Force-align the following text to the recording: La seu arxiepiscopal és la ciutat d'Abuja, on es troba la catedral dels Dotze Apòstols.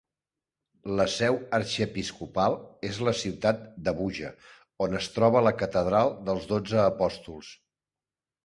La 0.99 1.03
seu 1.15 1.35
arxiepiscopal 1.57 2.57
és 2.89 3.01
la 3.09 3.13
ciutat 3.19 3.61
d'Abuja, 3.89 4.33
on 4.87 4.99
es 5.01 5.13
troba 5.19 5.45
la 5.49 5.55
catedral 5.61 6.13
dels 6.31 6.49
Dotze 6.55 6.83
Apòstols. 6.87 7.53